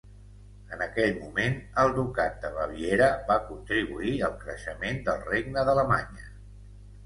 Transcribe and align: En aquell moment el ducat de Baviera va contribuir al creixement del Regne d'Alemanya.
En 0.77 0.79
aquell 0.85 1.11
moment 1.17 1.59
el 1.83 1.93
ducat 1.97 2.41
de 2.47 2.51
Baviera 2.57 3.11
va 3.29 3.37
contribuir 3.53 4.17
al 4.31 4.37
creixement 4.43 5.01
del 5.11 5.23
Regne 5.33 5.69
d'Alemanya. 5.73 6.31